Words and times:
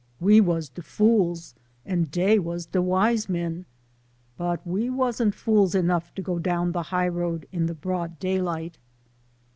"We 0.29 0.41
was 0.41 0.67
de 0.67 0.81
fools, 0.81 1.53
and 1.85 2.09
dey 2.09 2.39
was 2.39 2.65
de 2.65 2.81
wise 2.81 3.29
men; 3.29 3.65
but 4.35 4.65
we 4.65 4.89
wasn't 4.89 5.35
fools 5.35 5.75
enough 5.75 6.11
to 6.15 6.23
go 6.23 6.39
down 6.39 6.71
de 6.71 6.81
high 6.81 7.07
road 7.09 7.47
in 7.51 7.67
de 7.67 7.75
broad 7.75 8.17
daylight." 8.17 8.79